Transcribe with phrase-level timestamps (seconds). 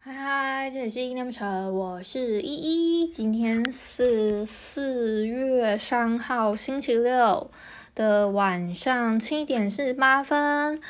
[0.00, 3.08] 嗨嗨，这里是伊念不成，我是依依。
[3.08, 7.50] 今天是四月三号星期六
[7.96, 10.80] 的晚上七点四十八分。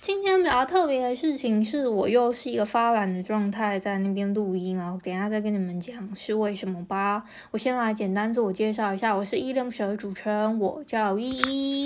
[0.00, 7.24] 今天比较特别的事情是我又是一个发懒的状态，在那边录音，然后等下再跟你们讲是为什么吧。
[7.50, 11.28] 我先来简单自我介绍一下，我是依恋不舍的主持人，我叫依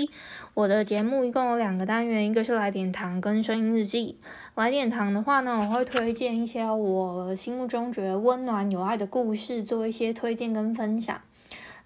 [0.01, 0.09] 依。
[0.53, 4.17] 我的节目一共有两个单元，一个是来点糖跟声音日记。
[4.53, 11.19] 来点糖的话呢，我会推荐一些我心目中觉得温暖有爱的故事，做一些推荐跟分享。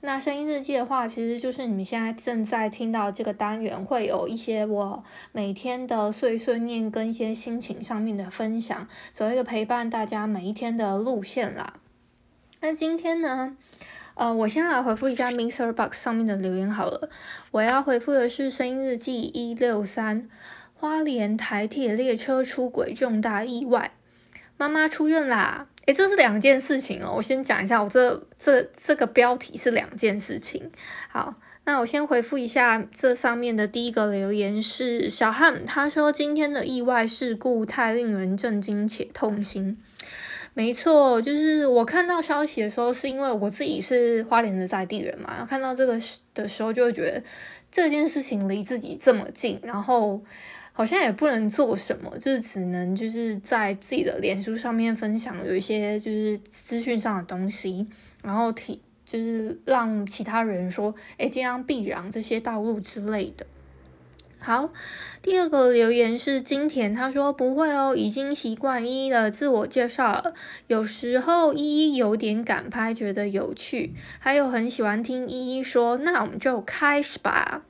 [0.01, 11.73] 那声音日记的话，其实就是你们现在正在听到这个单元，会有一些我每天的碎碎念跟一些心情上面的分享，走一个陪伴大家每一天的路线啦。
[12.61, 13.57] 那今天呢，
[14.13, 17.09] 呃，我先来回复一下 MixerBox 上面的留言好了。
[17.49, 20.29] 我要回复的是声音日记一六三，
[20.75, 23.91] 花莲台铁列车出轨重大意外，
[24.57, 25.67] 妈妈出院啦。
[25.87, 27.13] 诶，这是两件事情哦。
[27.15, 30.69] 我先讲一下，我这这这个标题是两件事情。
[31.07, 39.77] 好，那我先回复一下这上面的第一个留言是小汉，他说今天的意外事故太令人震惊且痛心。
[40.53, 45.97] 没错，就是我看到消息的时候，是因为我自己是花莲的在地人嘛，看到这个
[46.33, 47.23] 的时候就会觉得
[47.71, 50.21] 这件事情离自己这么近，然后。
[50.77, 57.87] 好像也不能做什么，就是只能就是在自己的脸书上面分享有一些就是资讯上的东西，
[58.23, 63.47] 然后提就是让其他人说，诶，尽量避让这些道路之类的。
[64.37, 64.69] 好，
[65.23, 70.35] 第二个留言是金田，他说不会哦，已经习惯依依的自我介绍了。
[70.67, 77.63] 有时候依依有点赶拍，觉得有趣，还有很喜欢听依依说，那我们就开始吧，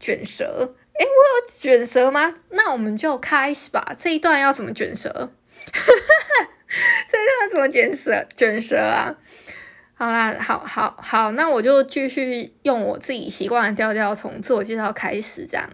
[0.00, 0.74] 卷舌。
[0.94, 2.34] 诶，我有卷舌吗？
[2.50, 3.94] 那我们就开始吧。
[3.98, 5.08] 这一段要怎么卷舌？
[7.08, 8.26] 这一段要怎么卷舌？
[8.34, 9.14] 卷舌啊！
[9.94, 15.70] 好啦，好好好，那我就继续用我自己习惯的调调，从自我介绍开始，这样。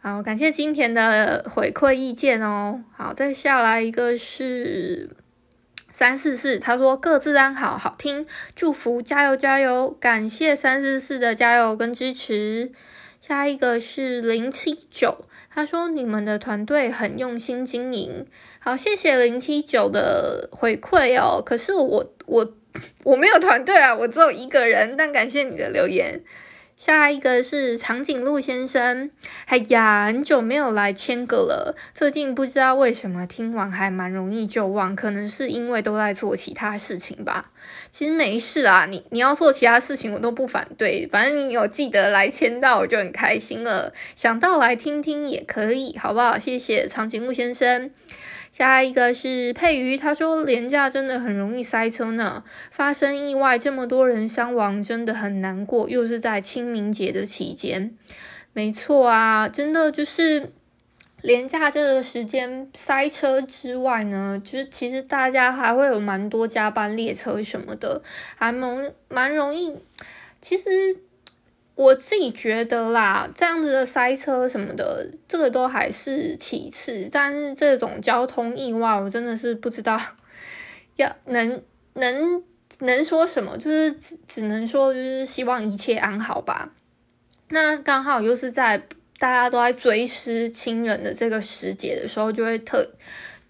[0.00, 2.82] 好，感谢今天的回馈意见哦。
[2.96, 5.10] 好，再下来一个是
[5.90, 12.72] 三四四，他说各自安好，好听，祝福加油加油，感谢三四四的加油跟支持。
[13.26, 18.26] 下一个是零七九，他说你们的团队很用心经营，
[18.58, 21.40] 好，谢谢零七九的回馈哦。
[21.42, 22.54] 可是我我
[23.02, 26.22] 我没有团队啊，我只有一个人，但感谢你的留言。
[26.76, 29.10] 下一个是长颈鹿先生，
[29.46, 31.76] 哎呀，很久没有来签个了。
[31.94, 37.50] 最近不知道为什么听完还蛮容易就忘，可能是因为都在做其他事情吧。
[37.92, 43.92] 其实没事啊，你你要做其他事情我都不反对，反正你有记得来签到我就很开心了。
[44.16, 46.38] 想到来听听也可以，好不好？
[46.38, 47.90] 谢谢长颈鹿先生。
[48.56, 57.92] 下一个是佩瑜，他说廉价真的很容易塞车呢，发生意外这么多人伤亡，真的很难过，又是在清明节的期间。
[58.52, 60.52] 没错啊，真的就是
[61.20, 68.02] 廉价这个时间塞车之外呢，就是其实大家还会有蛮多加班列车什么的，
[68.36, 69.74] 还蛮蛮容易，
[70.40, 70.62] 其实。
[71.76, 77.08] 我自己觉得啦，这样子的塞车什么的，这个都还是其次。
[77.10, 80.00] 但是这种交通意外，我真的是不知道
[80.94, 81.60] 要能
[81.94, 82.44] 能
[82.78, 86.72] 能说什么，就是只只能说就是希望一切安好吧。
[87.48, 88.78] 那刚好又是在
[89.18, 92.88] 大家都在追思亲人的这个时节的时候，就会特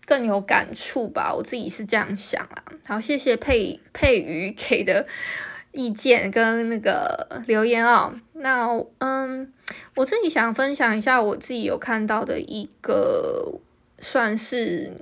[0.06, 1.34] 更有感触吧。
[1.34, 2.64] 我自己是这样想啦。
[2.86, 5.06] 好，谢谢佩佩瑜给的。
[5.74, 8.68] 意见跟那个留言哦，那
[8.98, 9.52] 嗯，
[9.96, 13.60] 我自己想分享一下我自己有看到的一个
[13.98, 14.92] 算是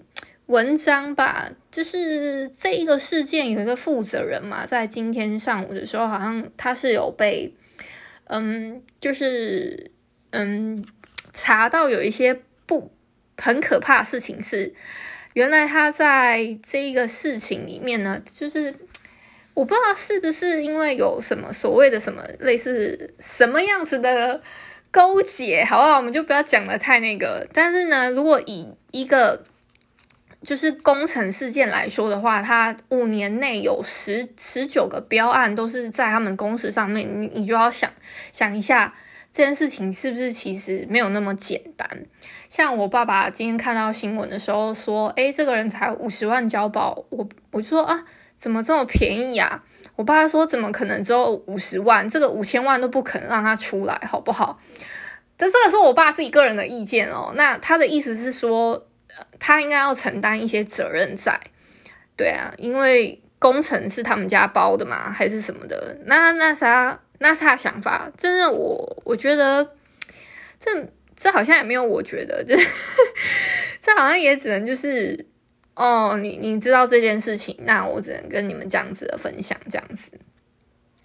[0.47, 7.54] 文章吧，就是这一个事件有一个负责人嘛，在今天上午的时候，好像他是有被
[8.25, 9.91] 嗯，就是
[10.31, 10.83] 嗯
[11.34, 12.91] 查到有一些不
[13.37, 14.75] 很可怕的事情是，
[15.34, 18.75] 原来他在这一个事情里面呢，就是。
[19.54, 24.41] 我不知道是不是因为有什么所谓的什么类似什么样子的
[24.91, 25.97] 勾结，好不好？
[25.99, 27.47] 我们就不要讲得太那个。
[27.53, 29.45] 但是呢，如果以一个
[30.43, 37.91] 就是工程事件来说的话，他五年内有十十九个标案都是在他们公司上面，你你就要想
[38.33, 38.95] 想一下
[39.31, 42.07] 这件事情是不是其实没有那么简单。
[42.49, 48.07] 像我爸爸今天看到新闻的时候说，诶，这个人才五十万交保，我我就说啊。
[48.42, 49.62] 怎么这么便宜啊？
[49.94, 52.09] 我爸说怎么可能只有五十万？
[52.09, 54.60] 这个五千万都不可能让他出来，好不好？
[55.36, 57.33] 但这个是我爸自己个人的意见哦。
[57.36, 58.89] 那他的意思是说，
[59.39, 61.41] 他应该要承担一些责任在。
[62.16, 65.98] 对啊，因为工程是他们家包的嘛，还是什么的？
[66.06, 68.10] 那那啥，那是他想法。
[68.18, 69.77] 真的，我我觉得
[70.59, 72.56] 这这好像也没有，我觉得，这
[73.80, 75.27] 这好像也只能就是
[75.74, 80.13] 哦，你你知道这件事情，那我只能跟你们这样子的分享，这样子。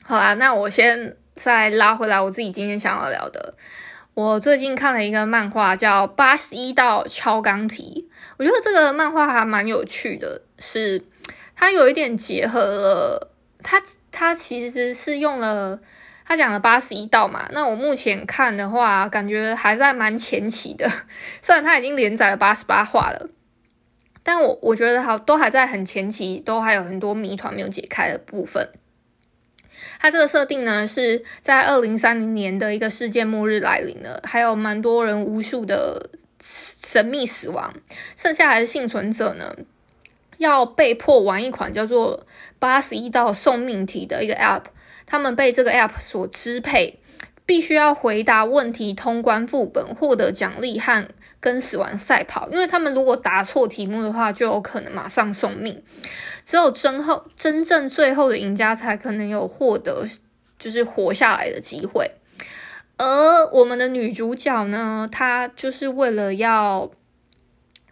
[0.03, 3.55] 好啦，那我先再拉回来我自己今天想要聊的。
[4.13, 10.41] 我最近看了一个漫画，叫《八十一道敲钢题》，我觉得这个漫画还蛮有趣的。
[10.57, 11.03] 是，
[11.55, 13.31] 它有一点结合了，
[13.61, 13.81] 它
[14.11, 15.79] 它其实是用了，
[16.25, 17.47] 它讲了八十一道嘛。
[17.51, 20.91] 那我目前看的话，感觉还在蛮前期的，
[21.43, 23.29] 虽然它已经连载了八十八话了，
[24.27, 28.73] 但我我觉得好都还在很前期，都还有很多谜团没有解开的部分。
[30.01, 36.09] 它这个设定呢，是在二零三零年的一个世界末日来临了，还有蛮多人无数的
[36.43, 37.73] 神秘死亡，
[38.17, 39.55] 剩下来的幸存者呢，
[40.37, 42.19] 要被迫玩一款叫做
[42.59, 44.63] 《八十一道送命题》的一个 App，
[45.05, 46.99] 他们被这个 App 所支配，
[47.47, 51.07] 必须要回答问题通关副本，获得奖励和
[51.39, 52.47] 跟死亡赛跑。
[52.51, 55.81] 因为他们如果答错题目的话，就有可能马上送命。
[56.45, 60.05] 只有真后真正最后的赢家才可能有获得
[60.59, 62.11] 就是活下来的机会。
[62.97, 63.05] 而
[63.51, 66.91] 我们的女主角呢，她就是为了要。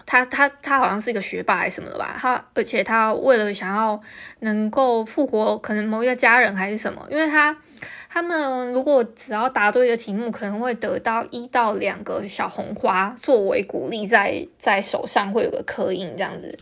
[0.05, 2.15] 他他他好像是一个学霸还是什么的吧？
[2.19, 3.99] 他而且他为了想要
[4.39, 7.55] 能够复活可能某一个家人还是什么，因为他
[8.09, 16.57] 他们如果只要答对一个题目，可能会得到一到两个小红花作为鼓励在，在在手上会有个刻印这样子。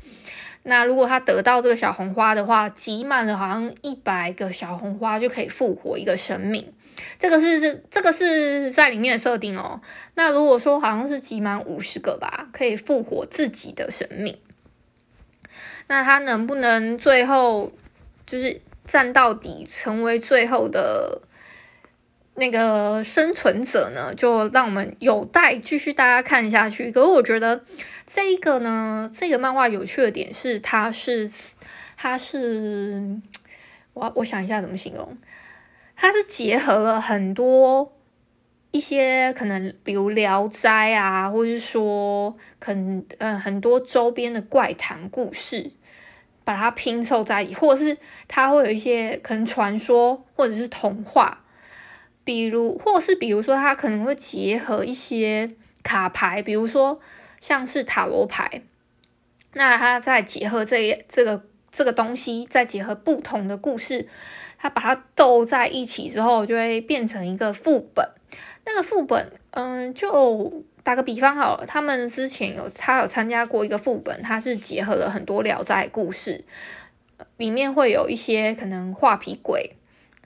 [0.63, 6.73] 那如果他得到这个小红花的话，集满了好像一百个小红花就可以复活一个生命。
[7.19, 9.81] 这个是这这个是在里面的设定哦。
[10.15, 14.37] 那如果说好像是集满五十个吧，可以复活自己的生命。
[15.87, 17.71] 那他能不能最后
[18.25, 21.21] 就是战到底，成为最后的
[22.35, 24.13] 那个生存者呢？
[24.15, 26.91] 就让我们有待继续大家看下去。
[26.91, 27.63] 可是我觉得
[28.07, 31.29] 这一个呢，这个漫画有趣的点是，它是
[31.95, 33.21] 它是
[33.93, 35.15] 我我想一下怎么形容。
[35.95, 37.93] 它是结合了很多
[38.71, 45.71] 一些可能，比如《聊斋》啊，或是说，可能呃很多周边的怪谈故事，
[46.43, 47.95] 把它拼凑在一起，或者是
[48.27, 51.42] 它会有一些可能传说或者是童话，
[52.23, 55.51] 比如，或是比如说，它可能会结合一些
[55.83, 56.99] 卡牌，比如说
[57.39, 58.61] 像是塔罗牌，
[59.53, 64.07] 那它再结合这这个这个东西，再结合不同的故事。
[64.57, 68.07] 他把它斗在一起之后，就会变成一个副本。
[68.65, 76.45] 那个副本，嗯，就打个比方好了，他们之前有他有参加过一个副本，它是结合了很多聊斋故事，
[77.35, 79.75] 里面会有一些可能画皮鬼，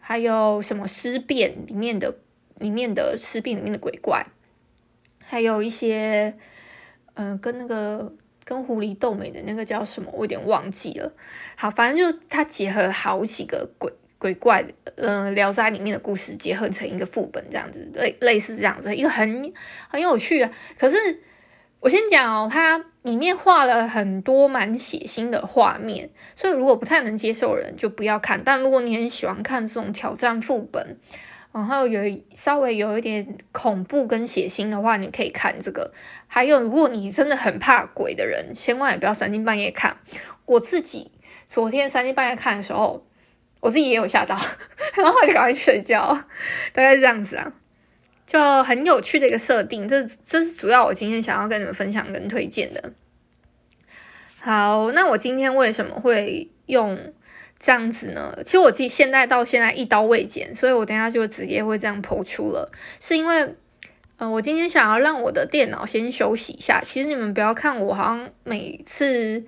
[0.07, 2.15] 还有什么尸变里面的
[2.59, 4.25] 里面的尸变里面的鬼怪，
[5.19, 6.37] 还有一些，
[7.15, 8.13] 嗯，跟那个。
[8.47, 10.09] 跟狐狸斗美的那个叫什么？
[10.13, 11.11] 我有点忘记了。
[11.57, 14.65] 好，反正就它结合好几个鬼鬼怪，
[14.95, 19.51] 嗯、聊斋里面的故事结合成一个副本，这样子类类似这样子，一个很
[19.89, 20.49] 很有趣啊。
[20.79, 20.95] 可是
[21.79, 28.41] 我先讲哦，它里面画了很多蛮血腥的画面，所以如果不太能接受的人就不要看。
[28.43, 30.97] 但如果你很喜欢看这种挑战副本，
[31.53, 35.93] 然后有稍微有一点恐怖跟血腥的话，你可以看这个。
[36.27, 39.97] 还有，如果你真的很怕鬼的人，千万也不要三更半夜看。
[40.45, 41.11] 我自己
[41.45, 43.05] 昨天三更半夜看的时候，
[43.61, 44.35] 我自己也有吓到，
[44.95, 46.23] 然后我就赶快睡觉。
[46.73, 47.53] 大概是这样子啊，
[48.27, 49.87] 就很有趣的一个设定。
[49.87, 52.93] 这这是主要我今天想要跟你们分享跟推荐的。
[54.39, 57.13] 好，那我今天为什么会用？
[57.59, 62.71] 这样子呢，其实我记现在到现在一刀未剪，所以我等下就直接会这样剖出了。
[62.99, 63.57] 是因为，嗯、
[64.17, 66.83] 呃，我今天想要让我的电脑先休息一下。
[66.85, 69.43] 其实你们不要看我，好像每次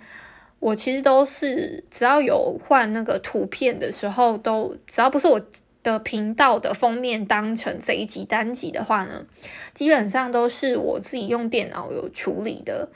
[0.58, 5.40] 我其实都是只要有换那个图片的时候，都只要不是我
[5.84, 9.26] 的频道的封面当成这一集单集的话呢，
[9.74, 12.90] 基本上都是我自己用电脑有处理的。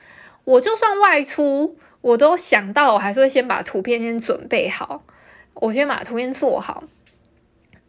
[0.44, 1.78] 我就算外出。
[2.04, 5.06] 我都想到，我还是会先把图片先准备好，
[5.54, 6.84] 我先把图片做好，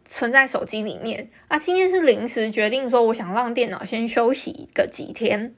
[0.05, 1.29] 存在手机里面。
[1.49, 5.53] 啊，今天是临时决定说，我想让电脑先休息个几天，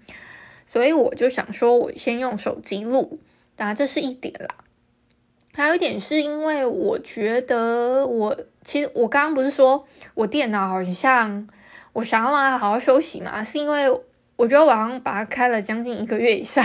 [0.66, 3.20] 所以我就想说，我先用手机录。
[3.56, 4.56] 当然，这是一点啦。
[5.58, 11.48] 还有一点是因为我觉得我，其实我刚刚不是说我电脑好像
[11.94, 13.90] 我想要让它好好休息嘛，是因为
[14.36, 16.64] 我觉得我好像把它开了将近一个月以上，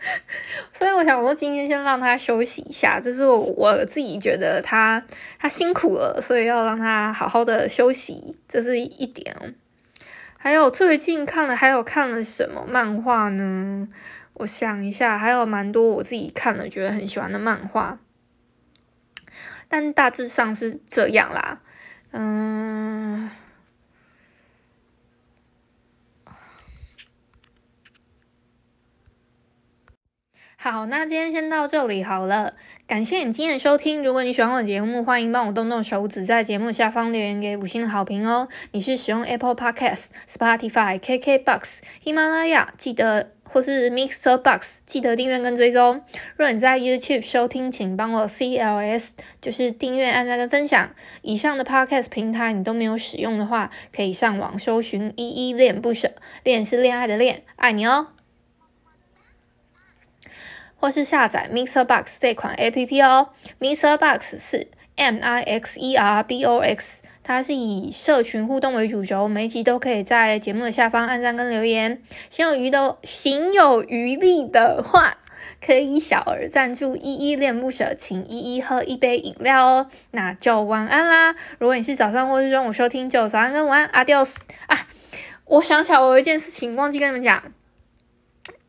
[0.72, 5.04] 所以我想说今天先让它休息一下，这是我，我自己觉得它
[5.38, 9.54] 它辛苦了，所以要让它好好的休息，这是一点。
[10.38, 13.86] 还有最近看了还有看了什么漫画呢？
[14.32, 17.98] 我想一下，还有蛮多我自己看了觉得很喜欢的漫画，
[19.68, 21.58] 但大致上是这样啦，
[22.12, 23.30] 嗯。
[30.58, 32.54] 好，那今天先到这里好了。
[32.88, 34.02] 感谢你今天的收听。
[34.02, 38.48] 如果你喜欢我的节目，欢迎帮我动动手指，在节目下方留言给五星的好评哦。
[38.72, 46.02] 你是使用 Apple Podcast、Spotify、KKBox、喜马拉雅，记得或是 Mixer Box，记得订阅跟追踪。
[46.36, 49.10] 若你在 YouTube 收听，请帮我 CLS，
[49.40, 50.90] 就是订阅、按赞跟分享。
[51.22, 56.12] 以上的 Podcast 平台你都没有使用的话，可以上网搜寻依依恋不舍，
[56.44, 58.08] 恋是恋爱的恋，爱你哦。
[60.78, 72.02] 或是下载 Mixer Box 这款 APP 哦，Mixer Box 是 M I X E R B O X，它是以社群互动为主轴，每一集都可以在节目的下方按赞跟留言。
[72.30, 75.18] 心有余的，心有余力的话，
[75.64, 79.90] 可以小额赞助依依恋不舍，请依依喝一杯饮料哦。
[80.12, 81.36] 那就晚安啦！
[81.58, 84.36] 如果你是早上或是中午收听，就早安跟晚安，Adios
[84.66, 84.86] 啊！
[85.44, 87.42] 我想起来，我有一件事情忘记跟你们讲。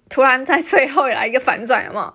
[0.10, 2.14] 突然在最后来一个反转，有没有？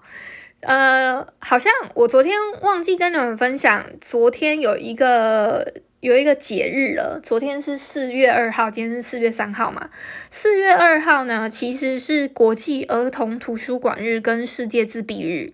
[0.62, 7.20] 呃，好像我昨天忘记跟你们分享，昨天有一个有一个节日了。
[7.20, 9.90] 昨天是四月二号，今天是四月三号嘛。
[10.30, 15.52] 四月二号呢，其实是国际儿童图书馆日跟世界自闭日。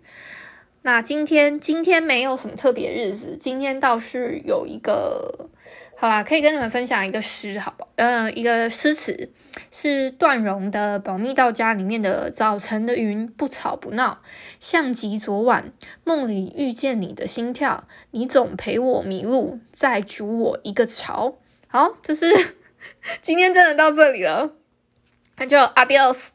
[0.82, 5.48] 那今天今天没有什么特别日子，今天倒是有一个。
[6.00, 7.90] 好啦，可以跟你们分享一个诗，好不好？
[7.96, 9.30] 呃，一个诗词
[9.72, 14.22] 是段荣的《保密到家》里面的“早晨的云不吵不闹，
[14.60, 15.72] 像极昨晚
[16.04, 21.36] 梦里遇见你的心跳，你总陪我迷路，再煮我一个巢。”
[21.66, 22.26] 好，就是
[23.20, 24.52] 今天真的到这里了，
[25.38, 26.28] 那就 Adios。